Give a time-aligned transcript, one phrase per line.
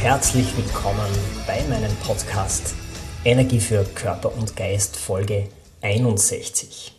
[0.00, 1.10] Herzlich willkommen
[1.44, 2.76] bei meinem Podcast
[3.24, 5.48] Energie für Körper und Geist Folge
[5.82, 6.94] 61.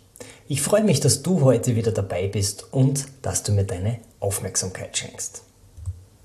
[0.49, 4.97] Ich freue mich, dass du heute wieder dabei bist und dass du mir deine Aufmerksamkeit
[4.97, 5.43] schenkst.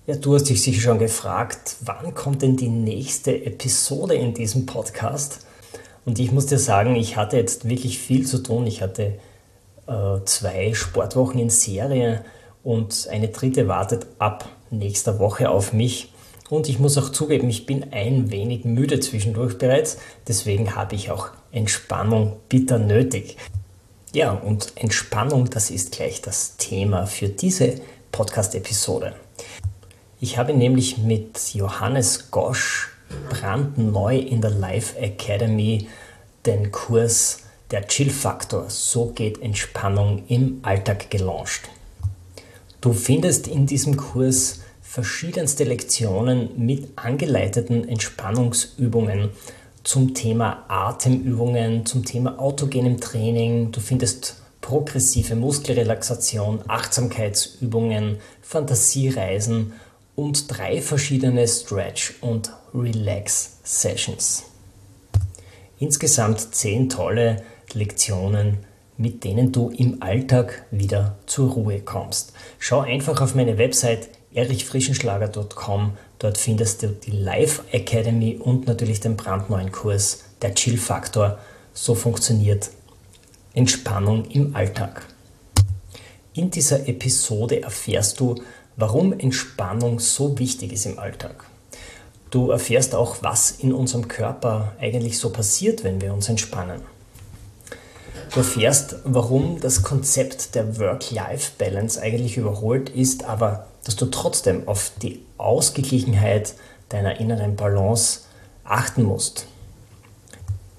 [0.08, 4.66] Ja, du hast dich sicher schon gefragt, wann kommt denn die nächste Episode in diesem
[4.66, 5.46] Podcast?
[6.04, 8.66] Und ich muss dir sagen, ich hatte jetzt wirklich viel zu tun.
[8.66, 9.20] Ich hatte
[9.86, 12.24] äh, zwei Sportwochen in Serie
[12.64, 16.10] und eine dritte wartet ab nächster Woche auf mich.
[16.50, 19.96] Und ich muss auch zugeben, ich bin ein wenig müde zwischendurch bereits,
[20.28, 23.36] deswegen habe ich auch Entspannung bitter nötig.
[24.12, 27.80] Ja, und Entspannung, das ist gleich das Thema für diese
[28.12, 29.14] Podcast-Episode.
[30.20, 32.90] Ich habe nämlich mit Johannes Gosch
[33.30, 35.88] brandneu in der Life Academy
[36.46, 37.38] den Kurs
[37.70, 41.62] Der Chill-Faktor, so geht Entspannung im Alltag gelauncht.
[42.80, 44.60] Du findest in diesem Kurs
[44.94, 49.30] verschiedenste Lektionen mit angeleiteten Entspannungsübungen
[49.82, 53.72] zum Thema Atemübungen, zum Thema autogenem Training.
[53.72, 59.72] Du findest progressive Muskelrelaxation, Achtsamkeitsübungen, Fantasiereisen
[60.14, 64.44] und drei verschiedene Stretch- und Relax-Sessions.
[65.80, 67.42] Insgesamt zehn tolle
[67.72, 68.58] Lektionen,
[68.96, 72.32] mit denen du im Alltag wieder zur Ruhe kommst.
[72.60, 75.96] Schau einfach auf meine Website erichfrischenschlager.com.
[76.18, 81.38] Dort findest du die Live Academy und natürlich den brandneuen Kurs Der Chill Faktor.
[81.72, 82.70] So funktioniert
[83.54, 85.06] Entspannung im Alltag.
[86.34, 88.34] In dieser Episode erfährst du,
[88.76, 91.44] warum Entspannung so wichtig ist im Alltag.
[92.30, 96.80] Du erfährst auch, was in unserem Körper eigentlich so passiert, wenn wir uns entspannen.
[98.32, 104.92] Du erfährst, warum das Konzept der Work-Life-Balance eigentlich überholt ist, aber dass du trotzdem auf
[105.02, 106.54] die Ausgeglichenheit
[106.88, 108.20] deiner inneren Balance
[108.64, 109.46] achten musst.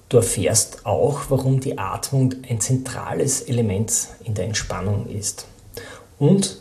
[0.08, 5.46] Du erfährst auch, warum die Atmung ein zentrales Element in der Entspannung ist.
[6.18, 6.58] Und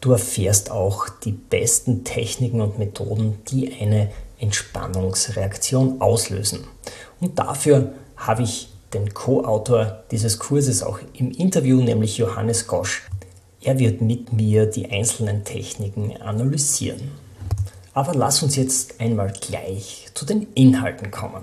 [0.00, 6.66] du erfährst auch die besten Techniken und Methoden, die eine Entspannungsreaktion auslösen.
[7.20, 13.02] Und dafür habe ich den Co-Autor dieses Kurses auch im Interview, nämlich Johannes Gosch.
[13.66, 17.10] Er wird mit mir die einzelnen Techniken analysieren.
[17.94, 21.42] Aber lass uns jetzt einmal gleich zu den Inhalten kommen.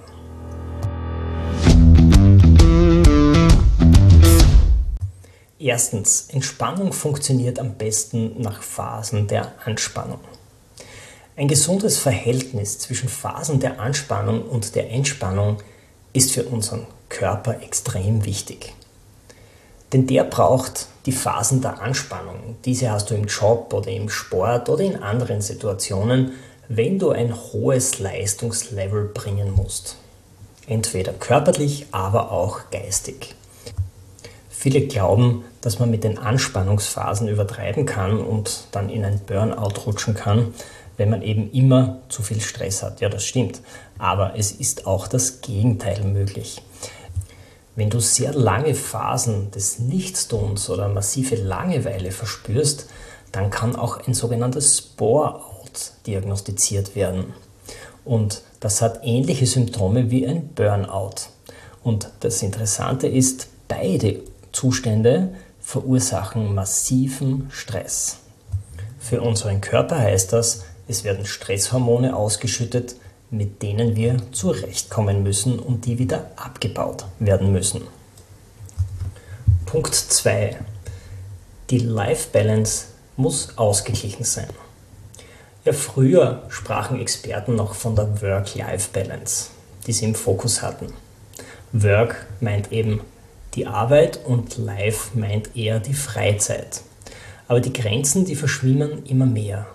[5.59, 10.21] Erstens, Entspannung funktioniert am besten nach Phasen der Anspannung.
[11.35, 15.57] Ein gesundes Verhältnis zwischen Phasen der Anspannung und der Entspannung
[16.13, 18.73] ist für unseren Körper extrem wichtig.
[19.93, 22.55] Denn der braucht die Phasen der Anspannung.
[22.65, 26.31] Diese hast du im Job oder im Sport oder in anderen Situationen,
[26.67, 29.97] wenn du ein hohes Leistungslevel bringen musst.
[30.65, 33.35] Entweder körperlich, aber auch geistig.
[34.49, 40.13] Viele glauben, dass man mit den Anspannungsphasen übertreiben kann und dann in ein Burnout rutschen
[40.13, 40.53] kann,
[40.95, 43.01] wenn man eben immer zu viel Stress hat.
[43.01, 43.61] Ja, das stimmt.
[43.97, 46.61] Aber es ist auch das Gegenteil möglich.
[47.75, 52.87] Wenn du sehr lange Phasen des Nichtstuns oder massive Langeweile verspürst,
[53.31, 57.33] dann kann auch ein sogenanntes Spore-out diagnostiziert werden.
[58.05, 61.29] Und das hat ähnliche Symptome wie ein Burnout.
[61.83, 64.19] Und das Interessante ist, beide
[64.51, 68.17] Zustände verursachen massiven Stress.
[68.99, 72.95] Für unseren Körper heißt das, es werden Stresshormone ausgeschüttet,
[73.33, 77.81] mit denen wir zurechtkommen müssen und die wieder abgebaut werden müssen.
[79.65, 80.55] Punkt 2.
[81.71, 82.85] Die Life Balance
[83.17, 84.49] muss ausgeglichen sein.
[85.65, 89.49] Ja, früher sprachen Experten noch von der Work-Life-Balance,
[89.87, 90.93] die sie im Fokus hatten.
[91.71, 93.01] Work meint eben
[93.55, 96.81] die Arbeit und Life meint eher die Freizeit.
[97.47, 99.65] Aber die Grenzen, die verschwimmen immer mehr.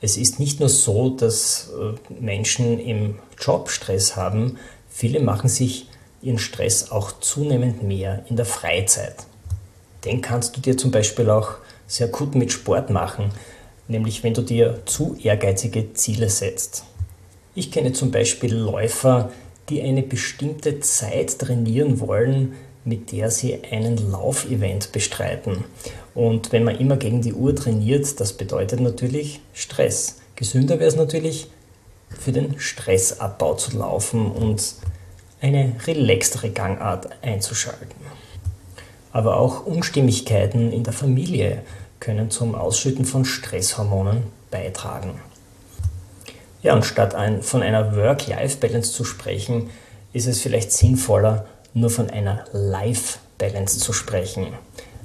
[0.00, 4.58] Es ist nicht nur so, dass äh, Menschen im Job Stress haben,
[4.88, 5.88] viele machen sich
[6.22, 9.16] ihren Stress auch zunehmend mehr in der Freizeit.
[10.04, 11.54] Den kannst du dir zum Beispiel auch
[11.86, 13.32] sehr gut mit Sport machen,
[13.88, 16.84] nämlich wenn du dir zu ehrgeizige Ziele setzt.
[17.54, 19.32] Ich kenne zum Beispiel Läufer,
[19.68, 22.54] die eine bestimmte Zeit trainieren wollen,
[22.88, 25.64] mit der sie einen Laufevent bestreiten.
[26.14, 30.16] Und wenn man immer gegen die Uhr trainiert, das bedeutet natürlich Stress.
[30.36, 31.48] Gesünder wäre es natürlich,
[32.08, 34.74] für den Stressabbau zu laufen und
[35.40, 38.00] eine relaxtere Gangart einzuschalten.
[39.12, 41.62] Aber auch Unstimmigkeiten in der Familie
[42.00, 45.20] können zum Ausschütten von Stresshormonen beitragen.
[46.62, 49.70] Ja, und statt ein, von einer Work-Life-Balance zu sprechen,
[50.12, 51.46] ist es vielleicht sinnvoller,
[51.78, 54.48] nur von einer Life-Balance zu sprechen.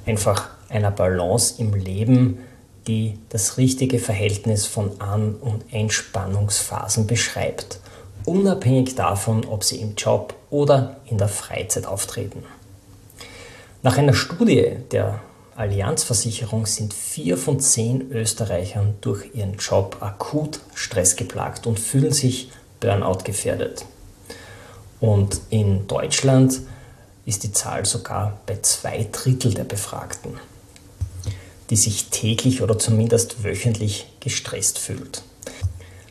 [0.05, 2.39] Einfach einer Balance im Leben,
[2.87, 7.79] die das richtige Verhältnis von An- und Entspannungsphasen beschreibt,
[8.25, 12.43] unabhängig davon, ob sie im Job oder in der Freizeit auftreten.
[13.81, 15.19] Nach einer Studie der
[15.55, 22.49] Allianzversicherung sind vier von zehn Österreichern durch ihren Job akut stressgeplagt und fühlen sich
[22.79, 23.85] Burnout gefährdet.
[24.99, 26.61] Und in Deutschland
[27.25, 30.33] ist die Zahl sogar bei zwei Drittel der Befragten,
[31.69, 35.23] die sich täglich oder zumindest wöchentlich gestresst fühlt.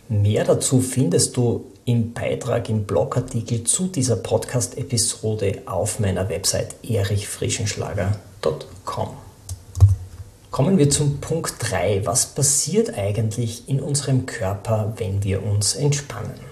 [0.08, 9.08] Mehr dazu findest du im Beitrag im Blogartikel zu dieser Podcast-Episode auf meiner Website erichfrischenschlager.com.
[10.50, 12.02] Kommen wir zum Punkt 3.
[12.05, 16.51] Was passiert eigentlich in unserem Körper, wenn wir uns entspannen?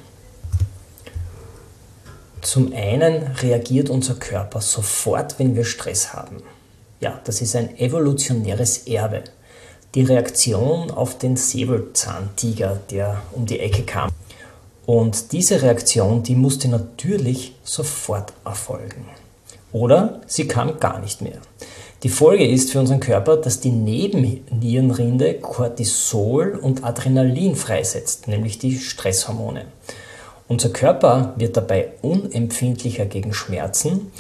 [2.43, 6.43] Zum einen reagiert unser Körper sofort, wenn wir Stress haben.
[7.01, 9.25] Ja, das ist ein evolutionäres Erbe.
[9.95, 14.11] Die Reaktion auf den Säbelzahntiger, der um die Ecke kam.
[14.87, 19.05] Und diese Reaktion, die musste natürlich sofort erfolgen.
[19.73, 21.41] Oder sie kam gar nicht mehr.
[22.03, 28.79] Die Folge ist für unseren Körper, dass die Nebennierenrinde Cortisol und Adrenalin freisetzt, nämlich die
[28.79, 29.67] Stresshormone.
[30.51, 34.11] Unser Körper wird dabei unempfindlicher gegen Schmerzen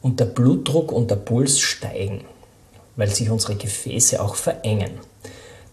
[0.00, 2.24] und der Blutdruck und der Puls steigen,
[2.96, 4.92] weil sich unsere Gefäße auch verengen.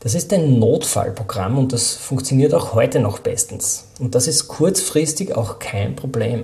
[0.02, 3.86] Das ist ein Notfallprogramm und das funktioniert auch heute noch bestens.
[4.00, 6.44] Und das ist kurzfristig auch kein Problem.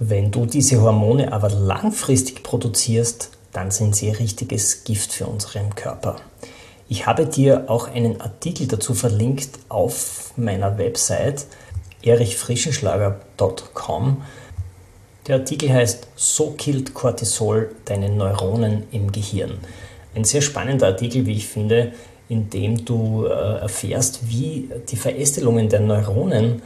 [0.00, 6.16] Wenn du diese Hormone aber langfristig produzierst, dann sind sie richtiges Gift für unseren Körper.
[6.88, 11.46] Ich habe dir auch einen Artikel dazu verlinkt auf meiner Website
[12.02, 14.22] erichfrischenschlager.com.
[15.26, 19.58] Der Artikel heißt So killt Cortisol deine Neuronen im Gehirn.
[20.14, 21.92] Ein sehr spannender Artikel, wie ich finde,
[22.28, 26.62] in dem du äh, erfährst, wie die Verästelungen der Neuronen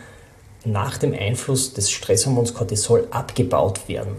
[0.64, 4.14] nach dem Einfluss des Stresshormons Cortisol abgebaut werden.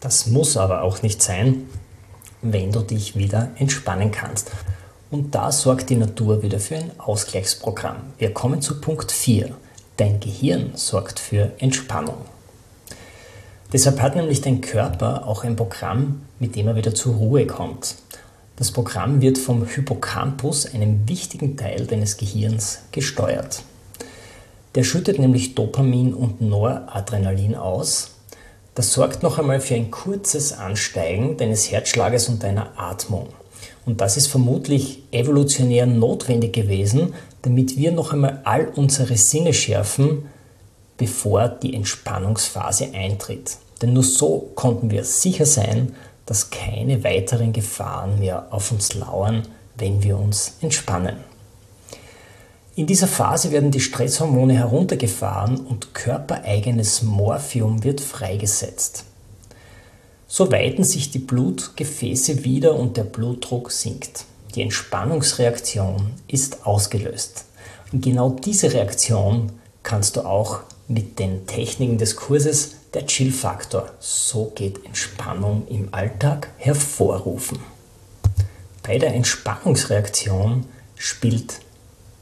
[0.00, 1.68] Das muss aber auch nicht sein,
[2.42, 4.50] wenn du dich wieder entspannen kannst.
[5.10, 7.96] Und da sorgt die Natur wieder für ein Ausgleichsprogramm.
[8.18, 9.54] Wir kommen zu Punkt 4.
[10.00, 12.24] Dein Gehirn sorgt für Entspannung.
[13.70, 17.96] Deshalb hat nämlich dein Körper auch ein Programm, mit dem er wieder zur Ruhe kommt.
[18.56, 23.62] Das Programm wird vom Hippocampus, einem wichtigen Teil deines Gehirns, gesteuert.
[24.74, 28.12] Der schüttet nämlich Dopamin und Noradrenalin aus.
[28.74, 33.28] Das sorgt noch einmal für ein kurzes Ansteigen deines Herzschlages und deiner Atmung.
[33.86, 40.26] Und das ist vermutlich evolutionär notwendig gewesen, damit wir noch einmal all unsere Sinne schärfen,
[40.96, 43.56] bevor die Entspannungsphase eintritt.
[43.80, 45.94] Denn nur so konnten wir sicher sein,
[46.26, 49.42] dass keine weiteren Gefahren mehr auf uns lauern,
[49.76, 51.16] wenn wir uns entspannen.
[52.76, 59.04] In dieser Phase werden die Stresshormone heruntergefahren und körpereigenes Morphium wird freigesetzt.
[60.32, 64.26] So weiten sich die Blutgefäße wieder und der Blutdruck sinkt.
[64.54, 67.46] Die Entspannungsreaktion ist ausgelöst.
[67.90, 69.50] Und genau diese Reaktion
[69.82, 76.52] kannst du auch mit den Techniken des Kurses der Chill-Faktor, so geht Entspannung im Alltag,
[76.58, 77.58] hervorrufen.
[78.84, 81.58] Bei der Entspannungsreaktion spielt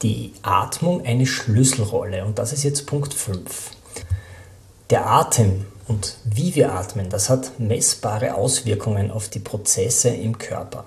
[0.01, 3.71] die Atmung eine Schlüsselrolle und das ist jetzt Punkt 5.
[4.89, 10.85] Der Atem und wie wir atmen, das hat messbare Auswirkungen auf die Prozesse im Körper.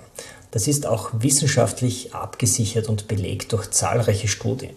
[0.52, 4.74] Das ist auch wissenschaftlich abgesichert und belegt durch zahlreiche Studien.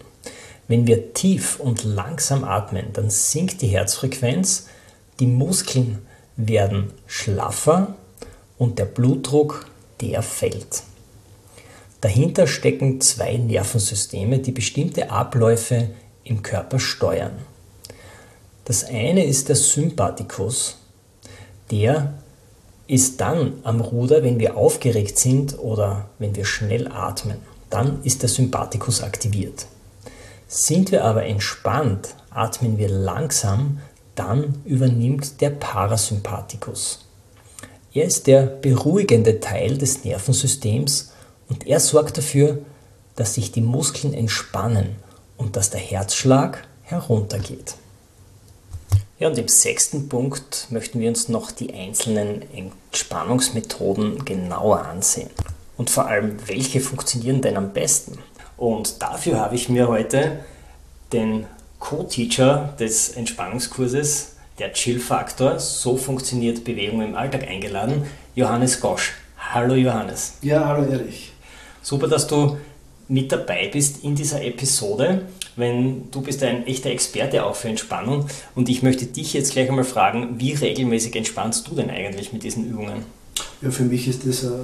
[0.68, 4.68] Wenn wir tief und langsam atmen, dann sinkt die Herzfrequenz,
[5.20, 6.00] die Muskeln
[6.38, 7.96] werden schlaffer
[8.58, 9.68] und der Blutdruck,
[10.02, 10.84] der fällt.
[12.02, 15.90] Dahinter stecken zwei Nervensysteme, die bestimmte Abläufe
[16.24, 17.34] im Körper steuern.
[18.66, 20.78] Das eine ist der Sympathikus,
[21.70, 22.16] der
[22.88, 27.38] ist dann am Ruder, wenn wir aufgeregt sind oder wenn wir schnell atmen.
[27.70, 29.68] Dann ist der Sympathikus aktiviert.
[30.48, 33.82] Sind wir aber entspannt, atmen wir langsam,
[34.16, 37.06] dann übernimmt der Parasympathikus.
[37.94, 41.12] Er ist der beruhigende Teil des Nervensystems
[41.50, 42.60] und er sorgt dafür,
[43.16, 44.96] dass sich die Muskeln entspannen
[45.38, 47.76] und dass der Herzschlag heruntergeht.
[49.18, 55.30] Ja, und im sechsten Punkt möchten wir uns noch die einzelnen Entspannungsmethoden genauer ansehen.
[55.78, 58.18] Und vor allem, welche funktionieren denn am besten?
[58.58, 60.44] Und dafür habe ich mir heute
[61.14, 61.46] den
[61.80, 68.06] Co-Teacher des Entspannungskurses, der Chill-Faktor, so funktioniert Bewegung im Alltag eingeladen,
[68.36, 69.14] Johannes Gosch.
[69.38, 70.40] Hallo Johannes.
[70.42, 71.32] Ja, hallo Erich.
[71.82, 72.58] Super, dass du
[73.08, 75.24] mit dabei bist in dieser Episode,
[75.56, 79.70] wenn du bist ein echter Experte auch für Entspannung und ich möchte dich jetzt gleich
[79.70, 83.04] einmal fragen, wie regelmäßig entspannst du denn eigentlich mit diesen Übungen?
[83.62, 84.56] Ja, für mich ist das eine,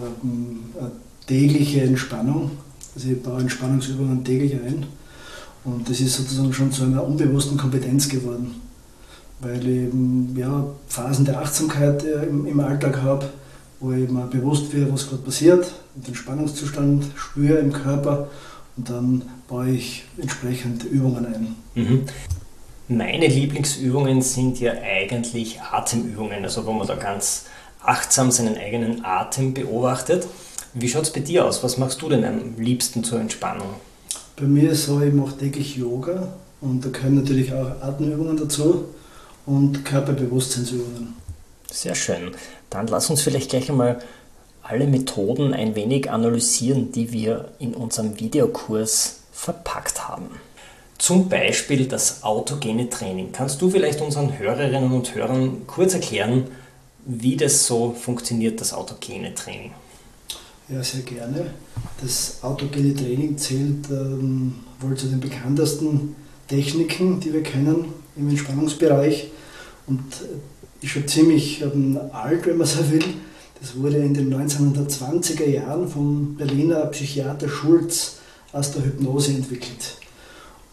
[0.79, 0.91] eine
[1.27, 2.51] tägliche Entspannung.
[2.95, 4.85] Also ich baue Entspannungsübungen täglich ein
[5.63, 8.55] und das ist sozusagen schon zu einer unbewussten Kompetenz geworden,
[9.39, 13.29] weil ich eben ja, Phasen der Achtsamkeit äh, im, im Alltag habe,
[13.81, 18.29] wo ich mir bewusst werde, was gerade passiert, den Spannungszustand spüre im Körper
[18.77, 21.55] und dann baue ich entsprechend Übungen ein.
[21.75, 22.05] Mhm.
[22.87, 27.45] Meine Lieblingsübungen sind ja eigentlich Atemübungen, also wo man da ganz
[27.83, 30.27] achtsam seinen eigenen Atem beobachtet.
[30.73, 31.63] Wie schaut es bei dir aus?
[31.63, 33.67] Was machst du denn am liebsten zur Entspannung?
[34.35, 38.85] Bei mir ist so, ich mache täglich Yoga und da gehören natürlich auch Atemübungen dazu
[39.45, 41.20] und Körperbewusstseinsübungen.
[41.71, 42.31] Sehr schön.
[42.69, 43.99] Dann lass uns vielleicht gleich einmal
[44.61, 50.29] alle Methoden ein wenig analysieren, die wir in unserem Videokurs verpackt haben.
[50.97, 53.31] Zum Beispiel das autogene Training.
[53.31, 56.47] Kannst du vielleicht unseren Hörerinnen und Hörern kurz erklären,
[57.05, 59.71] wie das so funktioniert, das autogene Training?
[60.69, 61.53] Ja, sehr gerne.
[62.01, 66.15] Das autogene Training zählt ähm, wohl zu den bekanntesten
[66.47, 69.31] Techniken, die wir kennen im Entspannungsbereich.
[69.87, 70.03] Und
[70.81, 73.03] ist schon ziemlich ähm, alt, wenn man so will.
[73.59, 78.17] Das wurde in den 1920er Jahren vom Berliner Psychiater Schulz
[78.51, 79.97] aus der Hypnose entwickelt.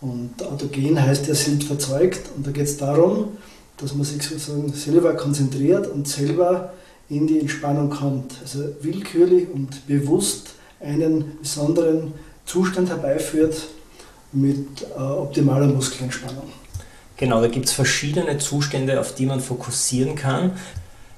[0.01, 3.37] Und autogen heißt ja selbst verzeugt und da geht es darum,
[3.77, 6.73] dass man sich sozusagen selber konzentriert und selber
[7.09, 8.35] in die Entspannung kommt.
[8.41, 12.13] Also willkürlich und bewusst einen besonderen
[12.47, 13.69] Zustand herbeiführt
[14.33, 16.45] mit äh, optimaler Muskelentspannung.
[17.19, 20.53] Genau, da gibt es verschiedene Zustände, auf die man fokussieren kann.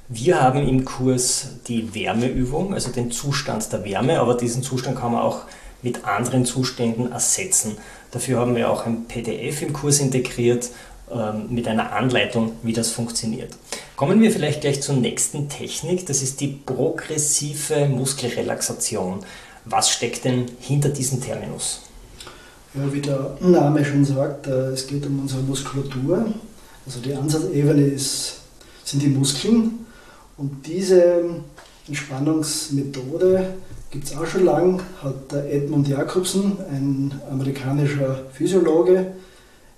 [0.08, 5.12] Wir haben im Kurs die Wärmeübung, also den Zustand der Wärme, aber diesen Zustand kann
[5.12, 5.42] man auch
[5.82, 7.76] mit anderen Zuständen ersetzen.
[8.12, 10.70] Dafür haben wir auch ein PDF im Kurs integriert
[11.12, 13.50] ähm, mit einer Anleitung, wie das funktioniert.
[13.94, 19.20] Kommen wir vielleicht gleich zur nächsten Technik, das ist die progressive Muskelrelaxation.
[19.66, 21.82] Was steckt denn hinter diesem Terminus?
[22.72, 26.32] Ja, wie der Name schon sagt, äh, es geht um unsere Muskulatur.
[26.86, 28.42] Also die Ansatzebene ist,
[28.84, 29.86] sind die Muskeln
[30.36, 31.24] und diese
[31.88, 33.54] Entspannungsmethode
[33.90, 39.14] gibt es auch schon lang, hat der Edmund Jacobsen, ein amerikanischer Physiologe,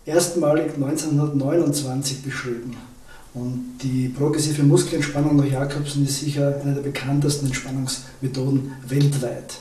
[0.05, 2.77] erstmalig 1929 beschrieben.
[3.33, 9.55] Und die progressive Muskelentspannung nach Jacobsen ist sicher eine der bekanntesten Entspannungsmethoden weltweit.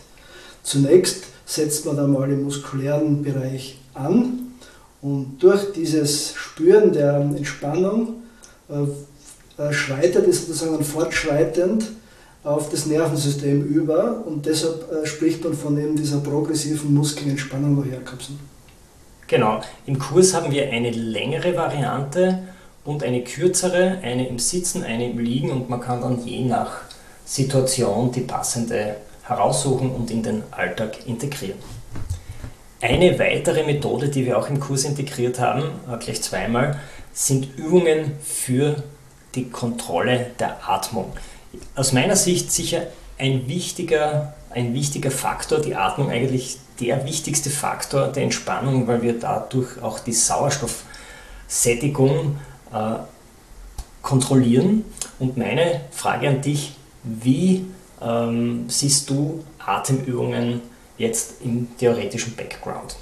[0.64, 4.54] Zunächst setzt man einmal im muskulären Bereich an.
[5.02, 8.22] Und durch dieses Spüren der Entspannung
[8.70, 11.92] äh, äh, schreitet es sozusagen fortschreitend
[12.44, 14.24] auf das Nervensystem über.
[14.26, 18.40] Und deshalb äh, spricht man von eben dieser progressiven Muskelentspannung nach Jakobsen.
[19.28, 22.40] Genau, im Kurs haben wir eine längere Variante
[22.86, 25.52] und eine kürzere, eine im Sitzen, eine im Liegen.
[25.52, 26.82] Und man kann dann je nach
[27.26, 28.96] Situation die passende
[29.32, 31.60] heraussuchen und in den Alltag integrieren.
[32.82, 36.80] Eine weitere Methode, die wir auch im Kurs integriert haben, äh, gleich zweimal,
[37.14, 38.84] sind Übungen für
[39.36, 41.14] die Kontrolle der Atmung.
[41.76, 48.08] Aus meiner Sicht sicher ein wichtiger, ein wichtiger Faktor, die Atmung eigentlich der wichtigste Faktor
[48.08, 52.38] der Entspannung, weil wir dadurch auch die Sauerstoffsättigung
[52.74, 52.96] äh,
[54.02, 54.86] kontrollieren.
[55.20, 56.74] Und meine Frage an dich,
[57.04, 57.68] wie
[58.02, 60.62] ähm, siehst du Atemübungen
[60.98, 62.96] jetzt im theoretischen Background?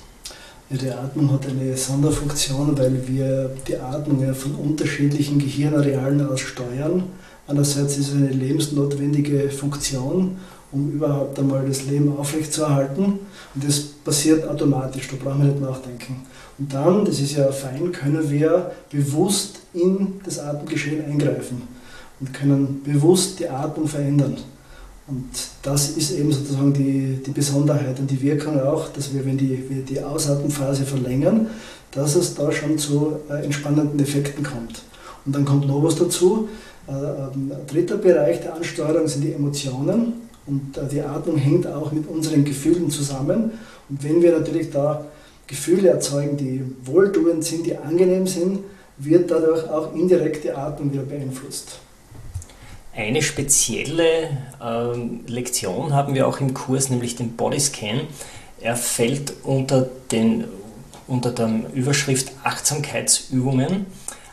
[0.69, 6.41] Ja, die Atmung hat eine Sonderfunktion, weil wir die Atmung ja von unterschiedlichen Gehirnarealen aus
[6.41, 7.03] steuern.
[7.47, 10.37] Einerseits ist es eine lebensnotwendige Funktion,
[10.71, 13.03] um überhaupt einmal das Leben aufrechtzuerhalten.
[13.55, 16.27] Und das passiert automatisch, da brauchen wir nicht nachdenken.
[16.59, 21.63] Und dann, das ist ja fein, können wir bewusst in das Atemgeschehen eingreifen.
[22.19, 24.37] und können bewusst die Atmung verändern.
[25.09, 25.29] Und
[25.63, 29.63] das ist eben sozusagen die, die Besonderheit und die Wirkung auch, dass wir, wenn die,
[29.67, 31.47] wir die Ausatmenphase verlängern,
[31.91, 34.83] dass es da schon zu äh, entspannenden Effekten kommt.
[35.25, 36.47] Und dann kommt noch was dazu.
[36.87, 40.13] Äh, ein dritter Bereich der Ansteuerung sind die Emotionen.
[40.45, 43.51] Und äh, die Atmung hängt auch mit unseren Gefühlen zusammen.
[43.89, 45.05] Und wenn wir natürlich da
[45.47, 48.59] Gefühle erzeugen, die wohltuend sind, die angenehm sind,
[48.99, 51.79] wird dadurch auch indirekt die Atmung wieder beeinflusst.
[52.95, 58.01] Eine spezielle ähm, Lektion haben wir auch im Kurs, nämlich den Bodyscan.
[58.61, 60.45] Er fällt unter, den,
[61.07, 63.85] unter der Überschrift Achtsamkeitsübungen.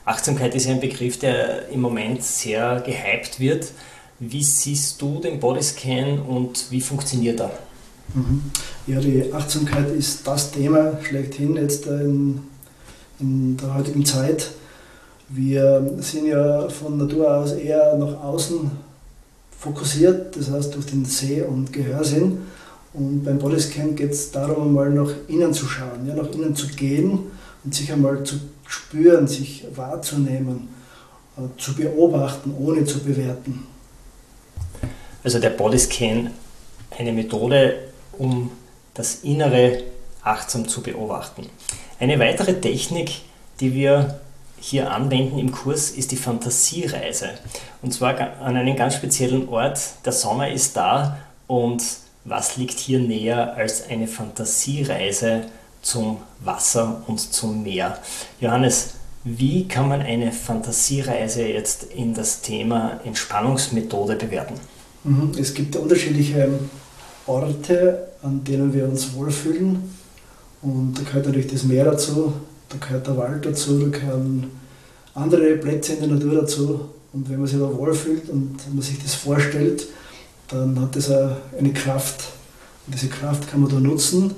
[0.04, 3.72] Achtsamkeit ist ja ein Begriff, der im Moment sehr gehypt wird.
[4.18, 7.50] Wie siehst du den Bodyscan und wie funktioniert er?
[8.14, 8.50] Mhm.
[8.86, 12.40] Ja, die Achtsamkeit ist das Thema schlechthin jetzt in,
[13.20, 14.50] in der heutigen Zeit.
[15.28, 18.70] Wir sind ja von Natur aus eher nach außen
[19.58, 22.46] fokussiert, das heißt durch den Seh- und Gehörsinn.
[22.92, 26.68] Und beim Bodyscan geht es darum, einmal nach innen zu schauen, ja, nach innen zu
[26.68, 27.18] gehen
[27.64, 30.68] und sich einmal zu spüren, sich wahrzunehmen,
[31.36, 33.66] äh, zu beobachten, ohne zu bewerten.
[35.22, 36.30] Also der Bodyscan,
[36.96, 37.74] eine Methode,
[38.16, 38.50] um
[38.94, 39.82] das Innere
[40.22, 41.46] achtsam zu beobachten.
[41.98, 43.10] Eine weitere Technik,
[43.60, 44.20] die wir
[44.60, 47.30] hier anwenden im Kurs, ist die Fantasiereise.
[47.82, 49.80] Und zwar an einem ganz speziellen Ort.
[50.04, 51.82] Der Sommer ist da und
[52.24, 55.42] was liegt hier näher als eine Fantasiereise
[55.82, 57.98] zum Wasser und zum Meer?
[58.40, 64.54] Johannes, wie kann man eine Fantasiereise jetzt in das Thema Entspannungsmethode bewerten?
[65.04, 65.32] Mhm.
[65.38, 66.48] Es gibt unterschiedliche
[67.26, 69.94] Orte, an denen wir uns wohlfühlen.
[70.62, 72.32] Und da gehört natürlich das Meer dazu,
[72.68, 74.50] da gehört der Wald dazu, da gehören
[75.14, 76.80] andere Plätze in der Natur dazu.
[77.12, 79.86] Und wenn man sich da wohlfühlt und man sich das vorstellt,
[80.48, 82.24] dann hat das eine Kraft.
[82.86, 84.34] Und diese Kraft kann man da nutzen,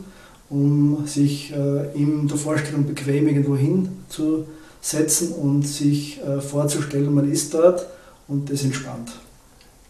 [0.49, 7.53] um sich äh, in der Vorstellung bequem irgendwo hinzusetzen und sich äh, vorzustellen, man ist
[7.53, 7.87] dort
[8.29, 9.11] und das entspannt.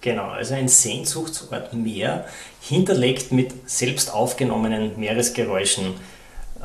[0.01, 2.25] Genau, also ein Sehnsuchtsort Meer,
[2.61, 5.87] hinterlegt mit selbst aufgenommenen Meeresgeräuschen.
[5.87, 6.63] Äh,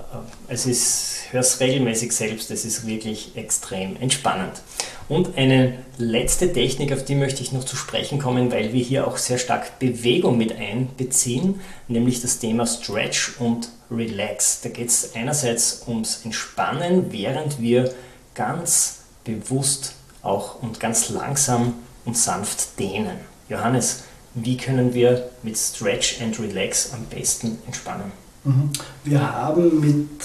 [0.47, 4.61] es ist, hör's regelmäßig selbst, es ist wirklich extrem entspannend.
[5.09, 9.07] Und eine letzte Technik, auf die möchte ich noch zu sprechen kommen, weil wir hier
[9.07, 14.61] auch sehr stark Bewegung mit einbeziehen, nämlich das Thema Stretch und Relax.
[14.61, 17.93] Da geht es einerseits ums Entspannen, während wir
[18.33, 21.73] ganz bewusst auch und ganz langsam
[22.05, 23.17] und sanft dehnen.
[23.49, 24.03] Johannes,
[24.35, 28.11] wie können wir mit Stretch and Relax am besten entspannen?
[28.45, 28.71] Mhm.
[29.03, 30.21] Wir haben mit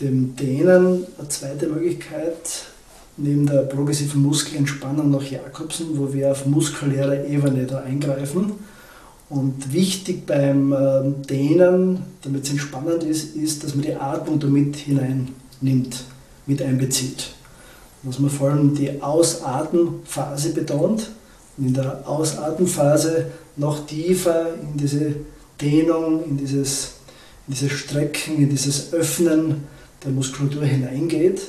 [0.00, 2.66] dem Dehnen eine zweite Möglichkeit,
[3.16, 8.52] neben der progressiven Muskelentspannung nach Jakobsen, wo wir auf muskulärer Ebene da eingreifen.
[9.28, 14.76] Und wichtig beim ähm, Dehnen, damit es entspannend ist, ist, dass man die Atmung damit
[14.76, 16.04] hineinnimmt,
[16.46, 17.34] mit einbezieht
[18.02, 21.10] dass man vor allem die Ausatmenphase betont
[21.56, 23.26] und in der Ausatmenphase
[23.56, 25.14] noch tiefer in diese
[25.60, 26.94] Dehnung, in dieses,
[27.46, 29.64] in dieses Strecken, in dieses Öffnen
[30.04, 31.40] der Muskulatur hineingeht.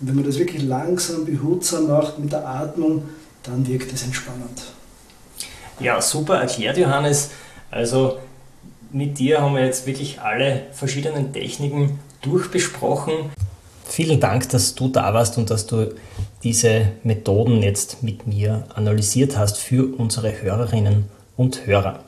[0.00, 3.02] Und wenn man das wirklich langsam, behutsam macht mit der Atmung,
[3.42, 4.62] dann wirkt es entspannend.
[5.80, 7.30] Ja, super erklärt, Johannes.
[7.70, 8.18] Also
[8.92, 13.30] mit dir haben wir jetzt wirklich alle verschiedenen Techniken durchbesprochen.
[13.84, 15.94] Vielen Dank, dass du da warst und dass du
[16.42, 22.00] diese Methoden jetzt mit mir analysiert hast für unsere Hörerinnen und Hörer.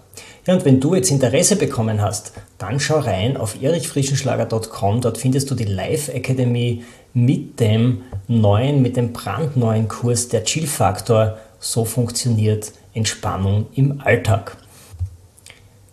[0.49, 5.03] Ja, und wenn du jetzt Interesse bekommen hast, dann schau rein auf erichfrischenschlager.com.
[5.03, 10.67] Dort findest du die Live Academy mit dem neuen, mit dem brandneuen Kurs der Chill
[10.67, 11.37] Faktor.
[11.61, 14.57] So funktioniert Entspannung im Alltag.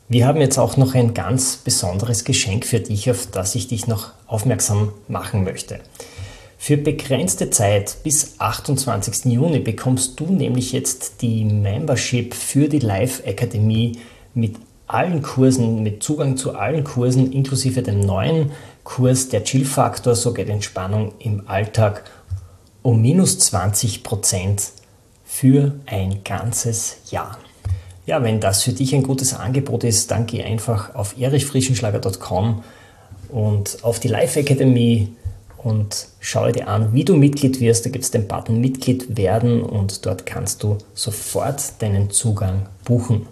[0.08, 3.88] Wir haben jetzt auch noch ein ganz besonderes Geschenk für dich, auf das ich dich
[3.88, 5.82] noch aufmerksam machen möchte.
[6.58, 9.26] Für begrenzte Zeit bis 28.
[9.26, 14.00] Juni bekommst du nämlich jetzt die Membership für die Live Akademie
[14.36, 18.52] mit allen Kursen, mit Zugang zu allen Kursen, inklusive dem neuen
[18.84, 22.04] Kurs der Chill-Faktor, so geht Entspannung im Alltag,
[22.84, 24.72] um minus 20 Prozent
[25.26, 27.40] für ein ganzes Jahr.
[28.06, 32.64] Ja, wenn das für dich ein gutes Angebot ist, dann geh einfach auf erichfrischenschlager.com
[33.30, 35.10] und auf die Live Academy
[35.58, 37.88] und schau dir an, wie du Mitglied wirst.
[37.88, 43.26] Da gibt es den Button Mitglied werden und dort kannst du sofort deinen Zugang buchen.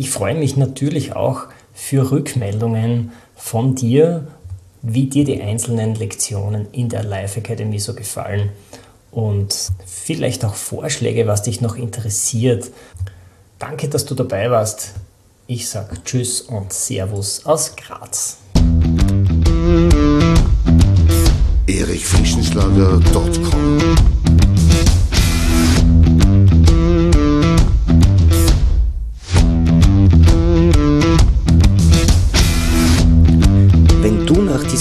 [0.00, 1.42] Ich freue mich natürlich auch
[1.74, 4.28] für Rückmeldungen von dir,
[4.80, 8.48] wie dir die einzelnen Lektionen in der Live Academy so gefallen
[9.10, 12.70] und vielleicht auch Vorschläge, was dich noch interessiert.
[13.58, 14.94] Danke, dass du dabei warst.
[15.46, 18.38] Ich sage Tschüss und Servus aus Graz.
[21.66, 23.59] erichfrischenschlager.com